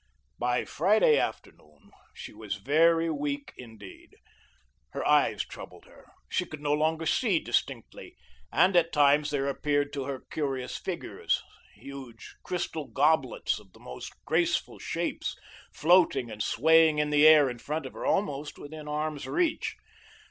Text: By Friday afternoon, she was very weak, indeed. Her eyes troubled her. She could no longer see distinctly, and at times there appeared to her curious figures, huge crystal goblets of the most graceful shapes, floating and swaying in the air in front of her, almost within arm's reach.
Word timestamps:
By 0.39 0.65
Friday 0.65 1.19
afternoon, 1.19 1.91
she 2.15 2.33
was 2.33 2.55
very 2.55 3.11
weak, 3.11 3.53
indeed. 3.55 4.15
Her 4.93 5.07
eyes 5.07 5.43
troubled 5.45 5.85
her. 5.85 6.07
She 6.27 6.43
could 6.45 6.59
no 6.59 6.73
longer 6.73 7.05
see 7.05 7.37
distinctly, 7.37 8.15
and 8.51 8.75
at 8.75 8.91
times 8.91 9.29
there 9.29 9.47
appeared 9.47 9.93
to 9.93 10.05
her 10.05 10.25
curious 10.31 10.75
figures, 10.75 11.43
huge 11.75 12.33
crystal 12.41 12.85
goblets 12.87 13.59
of 13.59 13.73
the 13.73 13.79
most 13.79 14.11
graceful 14.25 14.79
shapes, 14.79 15.37
floating 15.71 16.31
and 16.31 16.41
swaying 16.41 16.97
in 16.97 17.11
the 17.11 17.27
air 17.27 17.47
in 17.47 17.59
front 17.59 17.85
of 17.85 17.93
her, 17.93 18.03
almost 18.03 18.57
within 18.57 18.87
arm's 18.87 19.27
reach. 19.27 19.75